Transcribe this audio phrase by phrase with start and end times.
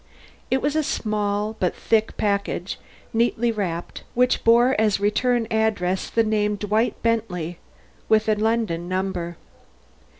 [0.49, 2.79] It was a small but thick package,
[3.13, 7.59] neatly wrapped, which bore as return address the name Dwight Bentley,
[8.09, 9.37] with a London number.